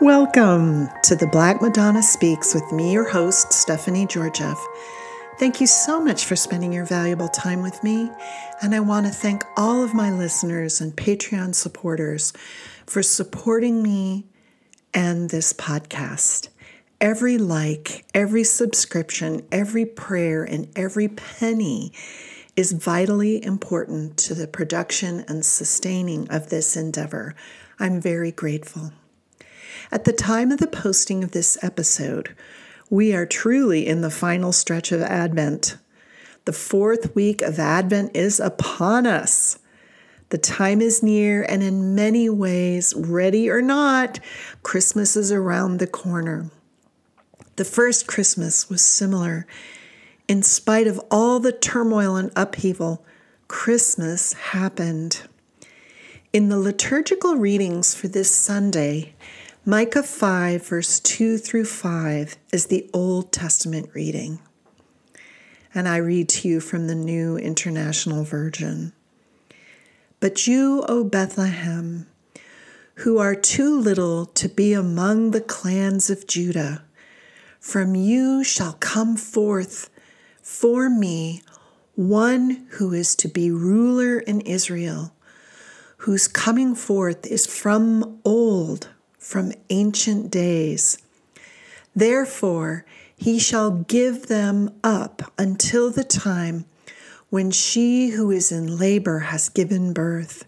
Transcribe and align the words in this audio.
Welcome 0.00 0.88
to 1.04 1.14
the 1.14 1.28
Black 1.28 1.62
Madonna 1.62 2.02
Speaks 2.02 2.52
with 2.52 2.72
me, 2.72 2.92
your 2.92 3.08
host, 3.08 3.52
Stephanie 3.52 4.06
Georgieff. 4.06 4.58
Thank 5.38 5.60
you 5.60 5.68
so 5.68 6.00
much 6.00 6.24
for 6.24 6.34
spending 6.34 6.72
your 6.72 6.84
valuable 6.84 7.28
time 7.28 7.62
with 7.62 7.82
me. 7.84 8.10
And 8.60 8.74
I 8.74 8.80
want 8.80 9.06
to 9.06 9.12
thank 9.12 9.44
all 9.56 9.84
of 9.84 9.94
my 9.94 10.10
listeners 10.10 10.80
and 10.80 10.96
Patreon 10.96 11.54
supporters 11.54 12.32
for 12.86 13.04
supporting 13.04 13.84
me 13.84 14.26
and 14.92 15.30
this 15.30 15.52
podcast. 15.52 16.48
Every 17.00 17.38
like, 17.38 18.04
every 18.12 18.42
subscription, 18.42 19.46
every 19.52 19.86
prayer, 19.86 20.42
and 20.42 20.68
every 20.74 21.06
penny 21.06 21.92
is 22.56 22.72
vitally 22.72 23.42
important 23.44 24.16
to 24.18 24.34
the 24.34 24.48
production 24.48 25.24
and 25.28 25.46
sustaining 25.46 26.28
of 26.30 26.50
this 26.50 26.76
endeavor. 26.76 27.36
I'm 27.78 28.00
very 28.00 28.32
grateful. 28.32 28.92
At 29.92 30.04
the 30.04 30.12
time 30.12 30.50
of 30.50 30.58
the 30.58 30.66
posting 30.66 31.22
of 31.22 31.32
this 31.32 31.58
episode, 31.62 32.34
we 32.90 33.14
are 33.14 33.26
truly 33.26 33.86
in 33.86 34.00
the 34.00 34.10
final 34.10 34.52
stretch 34.52 34.92
of 34.92 35.02
Advent. 35.02 35.76
The 36.44 36.52
fourth 36.52 37.14
week 37.14 37.42
of 37.42 37.58
Advent 37.58 38.16
is 38.16 38.40
upon 38.40 39.06
us. 39.06 39.58
The 40.30 40.38
time 40.38 40.80
is 40.80 41.02
near, 41.02 41.42
and 41.42 41.62
in 41.62 41.94
many 41.94 42.28
ways, 42.28 42.94
ready 42.96 43.48
or 43.48 43.62
not, 43.62 44.20
Christmas 44.62 45.16
is 45.16 45.30
around 45.30 45.78
the 45.78 45.86
corner. 45.86 46.50
The 47.56 47.64
first 47.64 48.06
Christmas 48.06 48.68
was 48.68 48.82
similar. 48.82 49.46
In 50.26 50.42
spite 50.42 50.86
of 50.86 51.00
all 51.10 51.40
the 51.40 51.52
turmoil 51.52 52.16
and 52.16 52.32
upheaval, 52.34 53.04
Christmas 53.48 54.32
happened. 54.32 55.22
In 56.32 56.48
the 56.48 56.58
liturgical 56.58 57.36
readings 57.36 57.94
for 57.94 58.08
this 58.08 58.34
Sunday, 58.34 59.14
Micah 59.66 60.02
5, 60.02 60.66
verse 60.66 61.00
2 61.00 61.38
through 61.38 61.64
5 61.64 62.36
is 62.52 62.66
the 62.66 62.90
Old 62.92 63.32
Testament 63.32 63.88
reading. 63.94 64.40
And 65.74 65.88
I 65.88 65.96
read 65.96 66.28
to 66.28 66.48
you 66.48 66.60
from 66.60 66.86
the 66.86 66.94
New 66.94 67.38
International 67.38 68.24
Version. 68.24 68.92
But 70.20 70.46
you, 70.46 70.84
O 70.86 71.02
Bethlehem, 71.02 72.06
who 72.96 73.16
are 73.16 73.34
too 73.34 73.74
little 73.80 74.26
to 74.26 74.50
be 74.50 74.74
among 74.74 75.30
the 75.30 75.40
clans 75.40 76.10
of 76.10 76.26
Judah, 76.26 76.84
from 77.58 77.94
you 77.94 78.44
shall 78.44 78.74
come 78.74 79.16
forth 79.16 79.88
for 80.42 80.90
me 80.90 81.40
one 81.94 82.66
who 82.72 82.92
is 82.92 83.16
to 83.16 83.28
be 83.28 83.50
ruler 83.50 84.18
in 84.18 84.42
Israel, 84.42 85.14
whose 85.98 86.28
coming 86.28 86.74
forth 86.74 87.26
is 87.26 87.46
from 87.46 88.20
old, 88.26 88.90
from 89.24 89.52
ancient 89.70 90.30
days. 90.30 90.98
Therefore, 91.96 92.84
he 93.16 93.38
shall 93.38 93.70
give 93.70 94.26
them 94.26 94.70
up 94.84 95.32
until 95.38 95.90
the 95.90 96.04
time 96.04 96.66
when 97.30 97.50
she 97.50 98.08
who 98.10 98.30
is 98.30 98.52
in 98.52 98.78
labor 98.78 99.20
has 99.20 99.48
given 99.48 99.92
birth. 99.92 100.44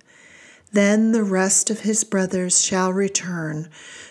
Then 0.72 1.12
the 1.12 1.24
rest 1.24 1.70
of 1.70 1.80
his 1.80 2.05
brothers 2.05 2.62
shall 2.62 2.92
return 2.92 3.68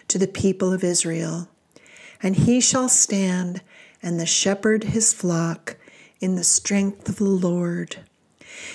to 0.08 0.18
the 0.18 0.28
people 0.28 0.74
of 0.74 0.84
Israel 0.84 1.48
and 2.22 2.36
he 2.36 2.60
shall 2.60 2.90
stand 2.90 3.62
and 4.02 4.20
the 4.20 4.26
shepherd 4.26 4.86
his 4.86 5.14
flock 5.14 5.78
in 6.20 6.36
the 6.36 6.44
strength 6.44 7.08
of 7.08 7.18
the 7.18 7.24
Lord, 7.24 7.98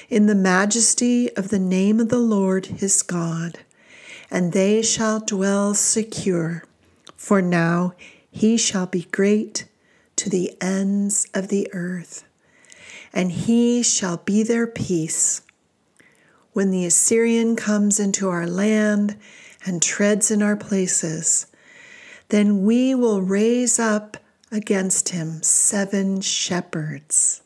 in 0.09 0.27
the 0.27 0.35
majesty 0.35 1.35
of 1.37 1.49
the 1.49 1.59
name 1.59 1.99
of 1.99 2.11
the 2.11 2.19
Lord 2.19 2.67
his 2.67 3.03
God, 3.03 3.59
and 4.31 4.53
they 4.53 4.83
shall 4.83 5.21
dwell 5.21 5.75
secure. 5.75 6.65
For 7.17 7.43
now 7.43 7.95
he 8.31 8.57
shall 8.57 8.87
be 8.87 9.09
great 9.11 9.67
to 10.17 10.31
the 10.31 10.57
ends 10.61 11.27
of 11.35 11.49
the 11.49 11.69
earth, 11.73 12.25
and 13.13 13.33
he 13.33 13.83
shall 13.83 14.19
be 14.19 14.43
their 14.43 14.67
peace. 14.67 15.43
When 16.53 16.71
the 16.71 16.85
Assyrian 16.85 17.57
comes 17.57 17.99
into 17.99 18.29
our 18.29 18.47
land 18.47 19.17
and 19.65 19.83
treads 19.83 20.31
in 20.31 20.43
our 20.43 20.57
places, 20.57 21.47
then 22.29 22.65
we 22.65 22.95
will 22.95 23.23
raise 23.23 23.79
up 23.79 24.17
against 24.53 25.11
him 25.11 25.43
seven 25.43 26.21
shepherds. 26.21 27.43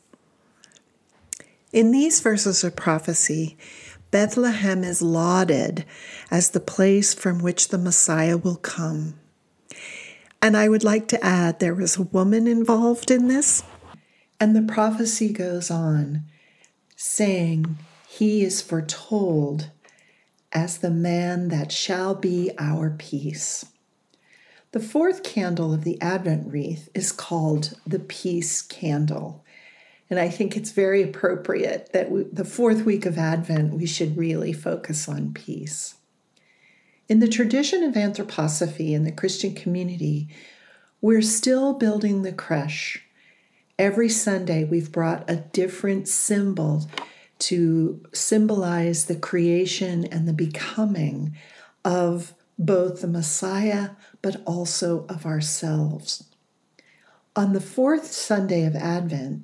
In 1.71 1.91
these 1.91 2.19
verses 2.19 2.63
of 2.63 2.75
prophecy, 2.75 3.57
Bethlehem 4.15 4.85
is 4.85 5.01
lauded 5.01 5.83
as 6.31 6.51
the 6.51 6.61
place 6.61 7.13
from 7.13 7.39
which 7.39 7.67
the 7.67 7.77
Messiah 7.77 8.37
will 8.37 8.55
come. 8.55 9.15
And 10.41 10.55
I 10.55 10.69
would 10.69 10.85
like 10.85 11.09
to 11.09 11.21
add 11.21 11.59
there 11.59 11.75
was 11.75 11.97
a 11.97 12.03
woman 12.03 12.47
involved 12.47 13.11
in 13.11 13.27
this. 13.27 13.63
And 14.39 14.55
the 14.55 14.61
prophecy 14.61 15.33
goes 15.33 15.69
on, 15.69 16.23
saying, 16.95 17.77
He 18.07 18.41
is 18.41 18.61
foretold 18.61 19.69
as 20.53 20.77
the 20.77 20.91
man 20.91 21.49
that 21.49 21.73
shall 21.73 22.15
be 22.15 22.51
our 22.57 22.91
peace. 22.91 23.65
The 24.71 24.79
fourth 24.79 25.23
candle 25.23 25.73
of 25.73 25.83
the 25.83 26.01
Advent 26.01 26.49
wreath 26.53 26.87
is 26.93 27.11
called 27.11 27.77
the 27.85 27.99
Peace 27.99 28.61
Candle. 28.61 29.43
And 30.09 30.19
I 30.19 30.29
think 30.29 30.55
it's 30.55 30.71
very 30.71 31.01
appropriate 31.01 31.91
that 31.93 32.11
we, 32.11 32.23
the 32.23 32.45
fourth 32.45 32.85
week 32.85 33.05
of 33.05 33.17
Advent, 33.17 33.73
we 33.73 33.87
should 33.87 34.17
really 34.17 34.53
focus 34.53 35.09
on 35.09 35.33
peace. 35.33 35.95
In 37.07 37.19
the 37.19 37.27
tradition 37.27 37.83
of 37.83 37.95
anthroposophy 37.95 38.91
in 38.91 39.03
the 39.03 39.11
Christian 39.11 39.53
community, 39.53 40.27
we're 41.01 41.21
still 41.21 41.73
building 41.73 42.21
the 42.21 42.33
creche. 42.33 43.03
Every 43.77 44.09
Sunday, 44.09 44.63
we've 44.63 44.91
brought 44.91 45.29
a 45.29 45.37
different 45.37 46.07
symbol 46.07 46.87
to 47.37 48.03
symbolize 48.13 49.05
the 49.05 49.15
creation 49.15 50.05
and 50.05 50.27
the 50.27 50.33
becoming 50.33 51.35
of 51.83 52.33
both 52.57 53.01
the 53.01 53.07
Messiah 53.07 53.89
but 54.21 54.41
also 54.45 55.05
of 55.09 55.25
ourselves. 55.25 56.23
On 57.35 57.53
the 57.53 57.61
fourth 57.61 58.11
Sunday 58.11 58.65
of 58.65 58.75
Advent, 58.75 59.43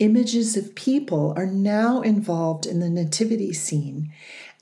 images 0.00 0.56
of 0.56 0.74
people 0.74 1.32
are 1.36 1.46
now 1.46 2.00
involved 2.00 2.66
in 2.66 2.80
the 2.80 2.90
nativity 2.90 3.52
scene 3.52 4.12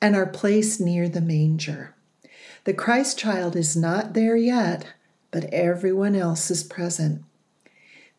and 0.03 0.15
are 0.15 0.27
placed 0.27 0.81
near 0.81 1.09
the 1.09 1.21
manger. 1.21 1.95
The 2.65 2.75
Christ 2.75 3.19
child 3.19 3.57
is 3.57 3.75
not 3.75 4.13
there 4.13 4.37
yet, 4.37 4.93
but 5.31 5.45
everyone 5.45 6.15
else 6.15 6.51
is 6.51 6.63
present. 6.63 7.23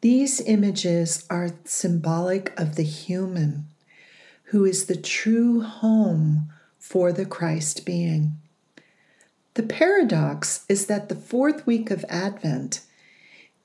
These 0.02 0.42
images 0.42 1.26
are 1.30 1.52
symbolic 1.66 2.58
of 2.58 2.76
the 2.76 2.84
human, 2.84 3.68
who 4.46 4.66
is 4.66 4.86
the 4.86 4.96
true 4.96 5.62
home 5.62 6.50
for 6.80 7.12
the 7.12 7.26
Christ 7.26 7.86
being. 7.86 8.38
The 9.56 9.64
paradox 9.64 10.66
is 10.70 10.86
that 10.86 11.10
the 11.10 11.16
fourth 11.16 11.68
week 11.68 11.92
of 11.92 12.06
Advent 12.08 12.82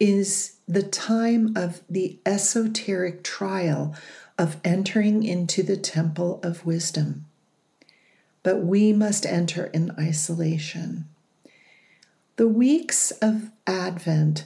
is 0.01 0.57
the 0.67 0.83
time 0.83 1.57
of 1.57 1.83
the 1.89 2.19
esoteric 2.27 3.23
trial 3.23 3.95
of 4.39 4.57
entering 4.65 5.23
into 5.23 5.63
the 5.63 5.77
temple 5.77 6.41
of 6.43 6.67
wisdom. 6.67 7.27
But 8.43 8.63
we 8.63 8.93
must 8.93 9.25
enter 9.25 9.67
in 9.67 9.93
isolation. 9.99 11.07
The 12.37 12.49
weeks 12.49 13.11
of 13.23 13.51
Advent 13.67 14.45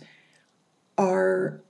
are 0.97 1.61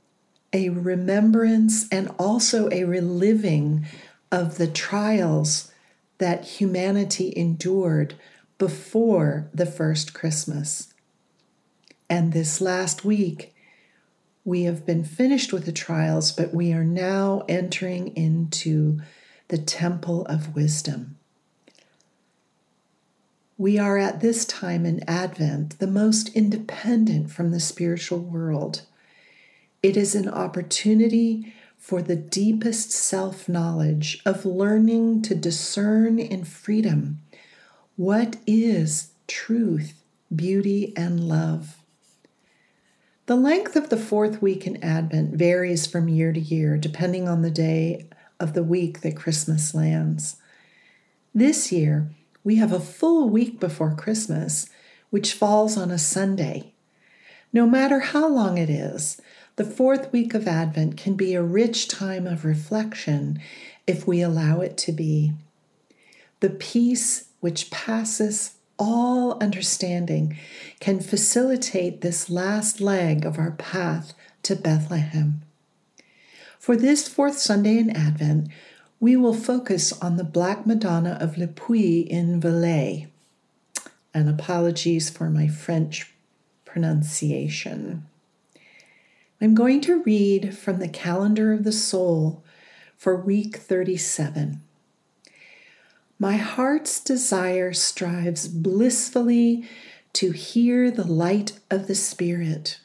a 0.52 0.70
remembrance 0.70 1.86
and 1.90 2.10
also 2.18 2.68
a 2.70 2.84
reliving 2.84 3.86
of 4.32 4.58
the 4.58 4.66
trials 4.66 5.70
that 6.18 6.44
humanity 6.44 7.32
endured 7.36 8.14
before 8.58 9.48
the 9.54 9.66
first 9.66 10.12
Christmas. 10.12 10.92
And 12.10 12.32
this 12.32 12.60
last 12.60 13.04
week, 13.04 13.54
we 14.48 14.62
have 14.62 14.86
been 14.86 15.04
finished 15.04 15.52
with 15.52 15.66
the 15.66 15.72
trials, 15.72 16.32
but 16.32 16.54
we 16.54 16.72
are 16.72 16.82
now 16.82 17.44
entering 17.50 18.16
into 18.16 18.98
the 19.48 19.58
temple 19.58 20.24
of 20.24 20.54
wisdom. 20.54 21.18
We 23.58 23.78
are 23.78 23.98
at 23.98 24.22
this 24.22 24.46
time 24.46 24.86
in 24.86 25.04
Advent 25.06 25.78
the 25.78 25.86
most 25.86 26.34
independent 26.34 27.30
from 27.30 27.50
the 27.50 27.60
spiritual 27.60 28.20
world. 28.20 28.82
It 29.82 29.98
is 29.98 30.14
an 30.14 30.30
opportunity 30.30 31.54
for 31.76 32.00
the 32.00 32.16
deepest 32.16 32.90
self 32.90 33.50
knowledge 33.50 34.22
of 34.24 34.46
learning 34.46 35.20
to 35.22 35.34
discern 35.34 36.18
in 36.18 36.44
freedom 36.44 37.18
what 37.96 38.36
is 38.46 39.10
truth, 39.26 40.00
beauty, 40.34 40.94
and 40.96 41.20
love? 41.20 41.76
The 43.28 43.36
length 43.36 43.76
of 43.76 43.90
the 43.90 43.98
fourth 43.98 44.40
week 44.40 44.66
in 44.66 44.82
Advent 44.82 45.34
varies 45.34 45.86
from 45.86 46.08
year 46.08 46.32
to 46.32 46.40
year, 46.40 46.78
depending 46.78 47.28
on 47.28 47.42
the 47.42 47.50
day 47.50 48.06
of 48.40 48.54
the 48.54 48.62
week 48.62 49.02
that 49.02 49.16
Christmas 49.16 49.74
lands. 49.74 50.36
This 51.34 51.70
year, 51.70 52.08
we 52.42 52.56
have 52.56 52.72
a 52.72 52.80
full 52.80 53.28
week 53.28 53.60
before 53.60 53.94
Christmas 53.94 54.70
which 55.10 55.34
falls 55.34 55.76
on 55.76 55.90
a 55.90 55.98
Sunday. 55.98 56.72
No 57.52 57.66
matter 57.66 58.00
how 58.00 58.26
long 58.26 58.56
it 58.56 58.70
is, 58.70 59.20
the 59.56 59.64
fourth 59.64 60.10
week 60.10 60.32
of 60.32 60.48
Advent 60.48 60.96
can 60.96 61.12
be 61.12 61.34
a 61.34 61.42
rich 61.42 61.86
time 61.86 62.26
of 62.26 62.46
reflection 62.46 63.38
if 63.86 64.06
we 64.06 64.22
allow 64.22 64.62
it 64.62 64.78
to 64.78 64.92
be. 64.92 65.34
The 66.40 66.48
peace 66.48 67.28
which 67.40 67.70
passes 67.70 68.54
all 68.78 69.42
understanding 69.42 70.38
can 70.80 71.00
facilitate 71.00 72.00
this 72.00 72.30
last 72.30 72.80
leg 72.80 73.24
of 73.24 73.38
our 73.38 73.52
path 73.52 74.14
to 74.44 74.56
Bethlehem. 74.56 75.42
For 76.58 76.76
this 76.76 77.08
fourth 77.08 77.38
Sunday 77.38 77.78
in 77.78 77.90
Advent, 77.90 78.48
we 79.00 79.16
will 79.16 79.34
focus 79.34 79.92
on 80.00 80.16
the 80.16 80.24
Black 80.24 80.66
Madonna 80.66 81.16
of 81.20 81.38
Le 81.38 81.46
Puy 81.46 82.00
in 82.00 82.40
Velay. 82.40 83.08
And 84.12 84.28
apologies 84.28 85.10
for 85.10 85.30
my 85.30 85.48
French 85.48 86.12
pronunciation. 86.64 88.06
I'm 89.40 89.54
going 89.54 89.80
to 89.82 90.02
read 90.02 90.56
from 90.56 90.80
the 90.80 90.88
Calendar 90.88 91.52
of 91.52 91.62
the 91.62 91.72
Soul 91.72 92.42
for 92.96 93.16
week 93.16 93.56
37. 93.56 94.60
My 96.18 96.36
heart's 96.36 96.98
desire 96.98 97.72
strives 97.72 98.48
blissfully 98.48 99.68
to 100.14 100.32
hear 100.32 100.90
the 100.90 101.06
light 101.06 101.60
of 101.70 101.86
the 101.86 101.94
Spirit 101.94 102.80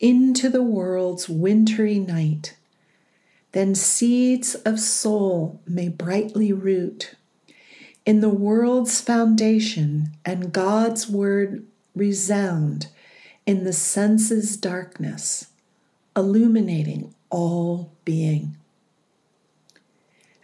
into 0.00 0.48
the 0.48 0.62
world's 0.62 1.28
wintry 1.28 1.98
night. 1.98 2.56
Then 3.52 3.74
seeds 3.74 4.54
of 4.54 4.80
soul 4.80 5.60
may 5.66 5.88
brightly 5.88 6.52
root 6.52 7.14
in 8.06 8.20
the 8.20 8.30
world's 8.30 9.00
foundation, 9.00 10.12
and 10.24 10.52
God's 10.52 11.08
word 11.08 11.66
resound 11.94 12.86
in 13.44 13.64
the 13.64 13.72
senses' 13.72 14.56
darkness, 14.56 15.48
illuminating 16.14 17.14
all 17.30 17.92
being. 18.04 18.56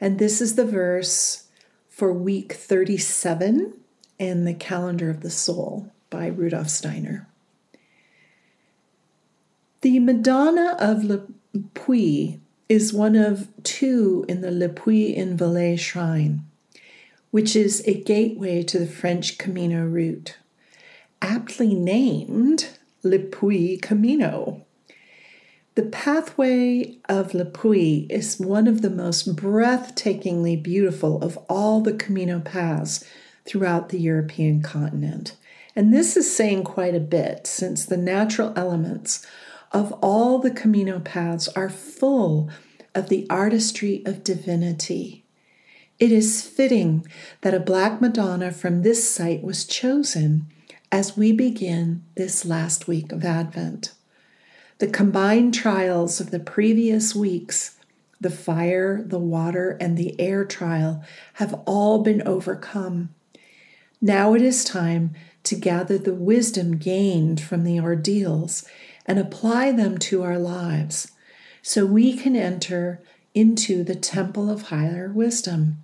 And 0.01 0.19
this 0.19 0.41
is 0.41 0.57
the 0.57 0.65
verse 0.65 1.45
for 1.93 2.11
week 2.11 2.55
37 2.55 3.75
in 4.19 4.45
the 4.47 4.55
Calendar 4.55 5.11
of 5.11 5.21
the 5.21 5.31
Soul 5.31 5.93
by 6.09 6.27
Rudolf 6.27 6.71
Steiner. 6.71 7.29
The 9.83 9.99
Madonna 9.99 10.75
of 10.81 11.05
Le 11.05 11.27
Puy 11.75 12.41
is 12.67 12.95
one 12.95 13.15
of 13.15 13.49
two 13.63 14.25
in 14.27 14.41
the 14.41 14.51
Le 14.51 14.71
Puy 14.71 15.15
in 15.15 15.37
Velay 15.37 15.79
shrine, 15.79 16.41
which 17.31 17.55
is 17.55 17.83
a 17.87 18.01
gateway 18.01 18.63
to 18.63 18.79
the 18.79 18.87
French 18.87 19.37
Camino 19.37 19.85
route, 19.85 20.39
aptly 21.21 21.75
named 21.75 22.71
Le 23.03 23.19
Puy 23.19 23.77
Camino. 23.77 24.65
The 25.75 25.85
pathway 25.85 26.99
of 27.09 27.33
Le 27.33 27.47
Puy 27.47 28.07
is 28.11 28.39
one 28.39 28.67
of 28.67 28.83
the 28.83 28.91
most 28.91 29.35
breathtakingly 29.35 30.63
beautiful 30.63 31.23
of 31.23 31.39
all 31.49 31.81
the 31.81 31.95
Camino 31.95 32.41
paths 32.41 33.03
throughout 33.47 33.89
the 33.89 33.99
European 33.99 34.61
continent. 34.61 35.35
And 35.75 35.93
this 35.93 36.15
is 36.15 36.37
saying 36.37 36.65
quite 36.65 36.95
a 36.95 37.01
bit 37.01 37.47
since 37.47 37.87
the 37.87 37.97
natural 37.97 38.53
elements 38.55 39.27
of 39.73 39.93
all 40.03 40.39
the 40.39 40.51
Camino 40.51 41.01
paths 41.01 41.49
are 41.49 41.71
full 41.71 42.51
of 42.95 43.09
the 43.09 43.27
artistry 43.31 44.03
of 44.05 44.23
divinity. 44.23 45.25
It 45.99 46.13
is 46.13 46.47
fitting 46.47 47.07
that 47.41 47.55
a 47.55 47.61
Black 47.61 47.99
Madonna 47.99 48.53
from 48.53 48.83
this 48.83 49.09
site 49.09 49.43
was 49.43 49.65
chosen 49.65 50.49
as 50.91 51.17
we 51.17 51.33
begin 51.33 52.03
this 52.15 52.45
last 52.45 52.87
week 52.87 53.11
of 53.11 53.25
Advent. 53.25 53.95
The 54.83 54.89
combined 54.89 55.55
trials 55.55 56.21
of 56.21 56.33
the 56.33 56.41
previous 56.41 57.15
weeks, 57.15 57.77
the 58.21 58.31
fire, 58.31 59.01
the 59.01 59.21
water, 59.21 59.77
and 59.81 59.97
the 59.97 60.21
air 60.21 60.45
trial, 60.45 61.05
have 61.35 61.55
all 61.67 62.03
been 62.03 62.21
overcome. 62.27 63.15
Now 64.01 64.35
it 64.35 64.43
is 64.43 64.65
time 64.65 65.15
to 65.45 65.55
gather 65.55 65.99
the 65.99 66.13
wisdom 66.13 66.79
gained 66.79 67.41
from 67.41 67.63
the 67.63 67.79
ordeals 67.79 68.65
and 69.07 69.21
apply 69.21 69.71
them 69.71 69.99
to 69.99 70.25
our 70.25 70.37
lives 70.37 71.13
so 71.63 71.87
we 71.87 72.17
can 72.17 72.35
enter 72.35 73.01
into 73.37 73.85
the 73.85 73.95
temple 73.95 74.51
of 74.51 74.63
higher 74.63 75.13
wisdom. 75.15 75.77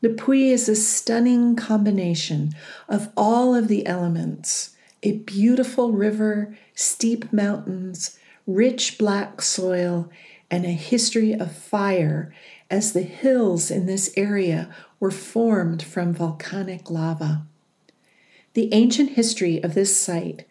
Le 0.00 0.08
Puy 0.08 0.48
is 0.48 0.70
a 0.70 0.74
stunning 0.74 1.54
combination 1.54 2.54
of 2.88 3.10
all 3.14 3.54
of 3.54 3.68
the 3.68 3.86
elements 3.86 4.74
a 5.06 5.18
beautiful 5.18 5.92
river, 5.92 6.58
steep 6.74 7.32
mountains, 7.32 8.18
rich 8.44 8.98
black 8.98 9.40
soil, 9.40 10.10
and 10.50 10.64
a 10.64 10.70
history 10.70 11.32
of 11.32 11.52
fire 11.52 12.34
as 12.68 12.92
the 12.92 13.02
hills 13.02 13.70
in 13.70 13.86
this 13.86 14.12
area 14.16 14.68
were 14.98 15.12
formed 15.12 15.80
from 15.80 16.12
volcanic 16.12 16.90
lava. 16.90 17.42
The 18.54 18.68
ancient 18.74 19.10
history 19.10 19.62
of 19.62 19.74
this 19.74 19.96
site, 19.96 20.44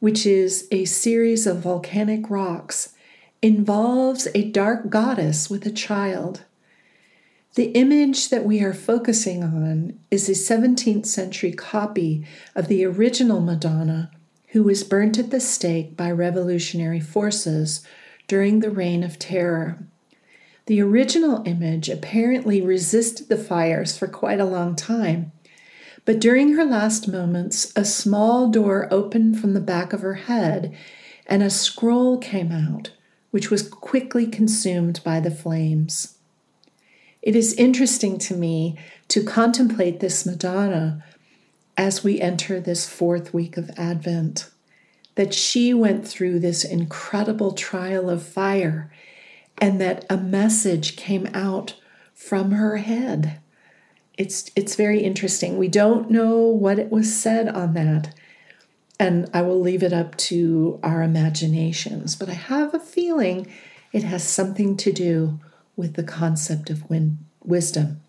which 0.00 0.24
is 0.24 0.68
a 0.70 0.86
series 0.86 1.46
of 1.46 1.58
volcanic 1.58 2.30
rocks, 2.30 2.94
involves 3.42 4.26
a 4.34 4.50
dark 4.50 4.88
goddess 4.88 5.50
with 5.50 5.66
a 5.66 5.70
child. 5.70 6.44
The 7.54 7.72
image 7.72 8.30
that 8.30 8.46
we 8.46 8.62
are 8.62 8.72
focusing 8.72 9.44
on 9.44 9.98
is 10.10 10.26
a 10.26 10.32
17th 10.32 11.04
century 11.04 11.52
copy 11.52 12.24
of 12.54 12.68
the 12.68 12.82
original 12.86 13.42
Madonna, 13.42 14.10
who 14.48 14.62
was 14.62 14.82
burnt 14.82 15.18
at 15.18 15.30
the 15.30 15.38
stake 15.38 15.94
by 15.94 16.10
revolutionary 16.10 17.00
forces 17.00 17.86
during 18.26 18.60
the 18.60 18.70
Reign 18.70 19.04
of 19.04 19.18
Terror. 19.18 19.84
The 20.64 20.80
original 20.80 21.42
image 21.44 21.90
apparently 21.90 22.62
resisted 22.62 23.28
the 23.28 23.36
fires 23.36 23.98
for 23.98 24.08
quite 24.08 24.40
a 24.40 24.46
long 24.46 24.74
time, 24.74 25.32
but 26.06 26.20
during 26.20 26.54
her 26.54 26.64
last 26.64 27.06
moments, 27.06 27.70
a 27.76 27.84
small 27.84 28.48
door 28.48 28.88
opened 28.90 29.38
from 29.38 29.52
the 29.52 29.60
back 29.60 29.92
of 29.92 30.00
her 30.00 30.14
head 30.14 30.74
and 31.26 31.42
a 31.42 31.50
scroll 31.50 32.16
came 32.16 32.50
out, 32.50 32.92
which 33.30 33.50
was 33.50 33.68
quickly 33.68 34.26
consumed 34.26 35.00
by 35.04 35.20
the 35.20 35.30
flames. 35.30 36.16
It 37.22 37.36
is 37.36 37.54
interesting 37.54 38.18
to 38.18 38.34
me 38.34 38.76
to 39.08 39.22
contemplate 39.22 40.00
this 40.00 40.26
Madonna 40.26 41.04
as 41.76 42.02
we 42.02 42.20
enter 42.20 42.60
this 42.60 42.88
fourth 42.88 43.32
week 43.32 43.56
of 43.56 43.70
Advent, 43.76 44.50
that 45.14 45.32
she 45.32 45.72
went 45.72 46.06
through 46.06 46.40
this 46.40 46.64
incredible 46.64 47.52
trial 47.52 48.10
of 48.10 48.22
fire 48.22 48.92
and 49.58 49.80
that 49.80 50.04
a 50.10 50.16
message 50.16 50.96
came 50.96 51.28
out 51.32 51.76
from 52.12 52.50
her 52.50 52.78
head. 52.78 53.38
It's, 54.18 54.50
it's 54.56 54.74
very 54.74 55.00
interesting. 55.00 55.56
We 55.56 55.68
don't 55.68 56.10
know 56.10 56.38
what 56.38 56.78
it 56.78 56.90
was 56.90 57.14
said 57.14 57.48
on 57.48 57.74
that, 57.74 58.14
and 58.98 59.30
I 59.32 59.42
will 59.42 59.60
leave 59.60 59.82
it 59.82 59.92
up 59.92 60.16
to 60.16 60.80
our 60.82 61.02
imaginations, 61.02 62.16
but 62.16 62.28
I 62.28 62.34
have 62.34 62.74
a 62.74 62.80
feeling 62.80 63.50
it 63.92 64.02
has 64.02 64.24
something 64.24 64.76
to 64.78 64.92
do 64.92 65.40
with 65.76 65.94
the 65.94 66.02
concept 66.02 66.70
of 66.70 66.88
win- 66.88 67.18
wisdom. 67.44 68.00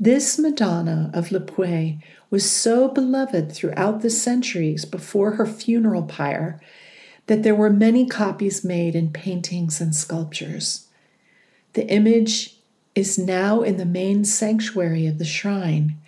This 0.00 0.38
Madonna 0.38 1.10
of 1.12 1.32
Le 1.32 1.40
Puy 1.40 1.98
was 2.30 2.48
so 2.48 2.88
beloved 2.88 3.50
throughout 3.50 4.00
the 4.00 4.10
centuries 4.10 4.84
before 4.84 5.32
her 5.32 5.46
funeral 5.46 6.04
pyre 6.04 6.60
that 7.26 7.42
there 7.42 7.54
were 7.54 7.70
many 7.70 8.06
copies 8.06 8.64
made 8.64 8.94
in 8.94 9.10
paintings 9.10 9.80
and 9.80 9.94
sculptures. 9.94 10.86
The 11.72 11.86
image 11.88 12.56
is 12.94 13.18
now 13.18 13.62
in 13.62 13.76
the 13.76 13.84
main 13.84 14.24
sanctuary 14.24 15.06
of 15.06 15.18
the 15.18 15.24
shrine, 15.24 15.98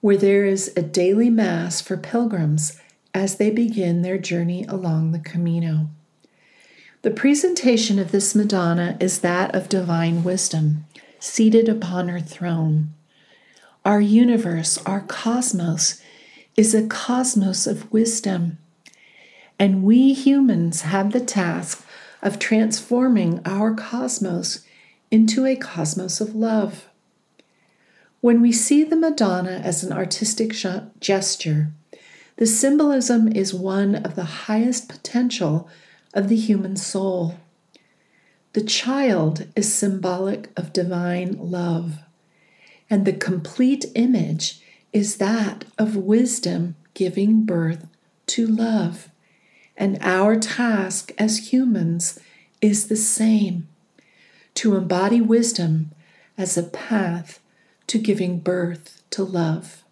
where 0.00 0.16
there 0.16 0.44
is 0.44 0.72
a 0.76 0.82
daily 0.82 1.30
Mass 1.30 1.80
for 1.80 1.96
pilgrims 1.96 2.80
as 3.14 3.36
they 3.36 3.50
begin 3.50 4.02
their 4.02 4.18
journey 4.18 4.64
along 4.64 5.12
the 5.12 5.18
Camino. 5.18 5.88
The 7.02 7.10
presentation 7.10 7.98
of 7.98 8.12
this 8.12 8.32
Madonna 8.32 8.96
is 9.00 9.18
that 9.20 9.56
of 9.56 9.68
divine 9.68 10.22
wisdom, 10.22 10.84
seated 11.18 11.68
upon 11.68 12.08
her 12.08 12.20
throne. 12.20 12.94
Our 13.84 14.00
universe, 14.00 14.78
our 14.86 15.00
cosmos, 15.00 16.00
is 16.56 16.76
a 16.76 16.86
cosmos 16.86 17.66
of 17.66 17.90
wisdom. 17.90 18.58
And 19.58 19.82
we 19.82 20.12
humans 20.12 20.82
have 20.82 21.10
the 21.10 21.20
task 21.20 21.84
of 22.22 22.38
transforming 22.38 23.40
our 23.44 23.74
cosmos 23.74 24.64
into 25.10 25.44
a 25.44 25.56
cosmos 25.56 26.20
of 26.20 26.36
love. 26.36 26.88
When 28.20 28.40
we 28.40 28.52
see 28.52 28.84
the 28.84 28.94
Madonna 28.94 29.60
as 29.64 29.82
an 29.82 29.92
artistic 29.92 30.54
gesture, 31.00 31.72
the 32.36 32.46
symbolism 32.46 33.26
is 33.26 33.52
one 33.52 33.96
of 33.96 34.14
the 34.14 34.46
highest 34.46 34.88
potential 34.88 35.68
of 36.14 36.28
the 36.28 36.36
human 36.36 36.76
soul. 36.76 37.36
The 38.52 38.62
child 38.62 39.46
is 39.56 39.72
symbolic 39.72 40.50
of 40.58 40.72
divine 40.72 41.38
love, 41.38 42.00
and 42.90 43.04
the 43.04 43.12
complete 43.12 43.86
image 43.94 44.60
is 44.92 45.16
that 45.16 45.64
of 45.78 45.96
wisdom 45.96 46.76
giving 46.94 47.44
birth 47.44 47.86
to 48.26 48.46
love. 48.46 49.08
And 49.76 49.98
our 50.02 50.38
task 50.38 51.12
as 51.18 51.52
humans 51.52 52.18
is 52.60 52.88
the 52.88 52.96
same 52.96 53.68
to 54.54 54.76
embody 54.76 55.20
wisdom 55.20 55.90
as 56.36 56.58
a 56.58 56.62
path 56.62 57.40
to 57.86 57.98
giving 57.98 58.38
birth 58.38 59.02
to 59.10 59.24
love. 59.24 59.82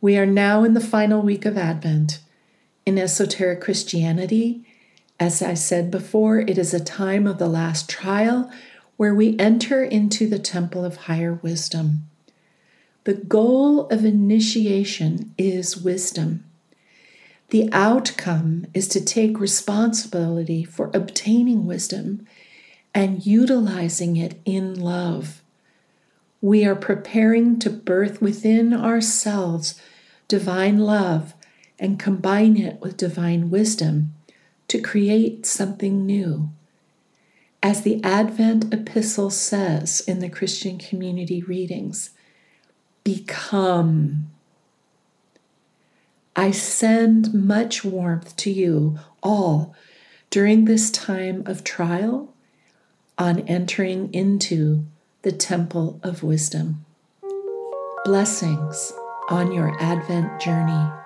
We 0.00 0.16
are 0.18 0.26
now 0.26 0.64
in 0.64 0.74
the 0.74 0.80
final 0.80 1.22
week 1.22 1.46
of 1.46 1.56
Advent. 1.56 2.20
In 2.86 2.98
esoteric 2.98 3.60
Christianity, 3.60 4.64
as 5.18 5.42
I 5.42 5.54
said 5.54 5.90
before, 5.90 6.38
it 6.38 6.56
is 6.56 6.72
a 6.72 6.78
time 6.78 7.26
of 7.26 7.38
the 7.38 7.48
last 7.48 7.90
trial 7.90 8.48
where 8.96 9.12
we 9.12 9.36
enter 9.40 9.82
into 9.82 10.28
the 10.28 10.38
temple 10.38 10.84
of 10.84 10.96
higher 10.96 11.34
wisdom. 11.42 12.08
The 13.02 13.14
goal 13.14 13.88
of 13.88 14.04
initiation 14.04 15.34
is 15.36 15.76
wisdom. 15.76 16.44
The 17.48 17.68
outcome 17.72 18.66
is 18.72 18.86
to 18.88 19.04
take 19.04 19.40
responsibility 19.40 20.62
for 20.62 20.92
obtaining 20.94 21.66
wisdom 21.66 22.24
and 22.94 23.26
utilizing 23.26 24.16
it 24.16 24.40
in 24.44 24.78
love. 24.78 25.42
We 26.40 26.64
are 26.64 26.76
preparing 26.76 27.58
to 27.60 27.70
birth 27.70 28.22
within 28.22 28.72
ourselves 28.72 29.80
divine 30.28 30.78
love 30.78 31.34
and 31.78 31.98
combine 31.98 32.56
it 32.56 32.80
with 32.80 32.96
divine 32.96 33.50
wisdom 33.50 34.14
to 34.68 34.80
create 34.80 35.46
something 35.46 36.04
new. 36.04 36.50
As 37.62 37.82
the 37.82 38.02
Advent 38.04 38.72
Epistle 38.72 39.30
says 39.30 40.00
in 40.00 40.20
the 40.20 40.28
Christian 40.28 40.78
community 40.78 41.42
readings, 41.42 42.10
become. 43.04 44.30
I 46.34 46.50
send 46.50 47.32
much 47.32 47.84
warmth 47.84 48.36
to 48.36 48.50
you 48.50 48.98
all 49.22 49.74
during 50.30 50.64
this 50.64 50.90
time 50.90 51.42
of 51.46 51.64
trial 51.64 52.34
on 53.16 53.40
entering 53.48 54.12
into 54.12 54.84
the 55.22 55.32
temple 55.32 55.98
of 56.02 56.22
wisdom. 56.22 56.84
Blessings 58.04 58.92
on 59.30 59.50
your 59.52 59.80
Advent 59.80 60.40
journey. 60.40 61.05